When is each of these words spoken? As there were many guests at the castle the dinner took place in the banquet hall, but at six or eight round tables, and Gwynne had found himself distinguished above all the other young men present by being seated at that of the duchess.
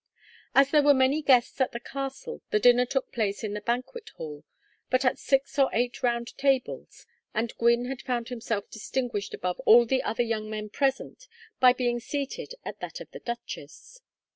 As 0.55 0.71
there 0.71 0.81
were 0.81 0.95
many 0.95 1.21
guests 1.21 1.61
at 1.61 1.73
the 1.73 1.79
castle 1.79 2.41
the 2.49 2.57
dinner 2.59 2.87
took 2.87 3.11
place 3.11 3.43
in 3.43 3.53
the 3.53 3.61
banquet 3.61 4.09
hall, 4.17 4.43
but 4.89 5.05
at 5.05 5.19
six 5.19 5.59
or 5.59 5.69
eight 5.73 6.01
round 6.01 6.35
tables, 6.39 7.05
and 7.35 7.55
Gwynne 7.59 7.85
had 7.85 8.01
found 8.01 8.29
himself 8.29 8.67
distinguished 8.71 9.35
above 9.35 9.59
all 9.59 9.85
the 9.85 10.01
other 10.01 10.23
young 10.23 10.49
men 10.49 10.69
present 10.69 11.27
by 11.59 11.71
being 11.73 11.99
seated 11.99 12.55
at 12.65 12.79
that 12.79 12.99
of 12.99 13.11
the 13.11 13.19
duchess. 13.19 14.01